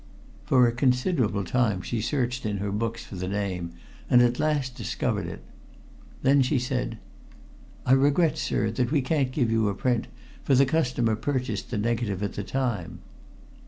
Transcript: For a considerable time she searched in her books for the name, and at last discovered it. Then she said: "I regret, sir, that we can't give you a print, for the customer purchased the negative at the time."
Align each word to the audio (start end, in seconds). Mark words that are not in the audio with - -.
For 0.45 0.65
a 0.65 0.71
considerable 0.71 1.43
time 1.43 1.83
she 1.83 2.01
searched 2.01 2.43
in 2.43 2.57
her 2.57 2.71
books 2.71 3.05
for 3.05 3.17
the 3.17 3.27
name, 3.27 3.69
and 4.09 4.19
at 4.23 4.39
last 4.39 4.73
discovered 4.75 5.27
it. 5.27 5.43
Then 6.23 6.41
she 6.41 6.57
said: 6.57 6.97
"I 7.85 7.91
regret, 7.91 8.35
sir, 8.39 8.71
that 8.71 8.91
we 8.91 9.03
can't 9.03 9.31
give 9.31 9.51
you 9.51 9.67
a 9.69 9.75
print, 9.75 10.07
for 10.43 10.55
the 10.55 10.65
customer 10.65 11.15
purchased 11.15 11.69
the 11.69 11.77
negative 11.77 12.23
at 12.23 12.33
the 12.33 12.41
time." 12.43 13.01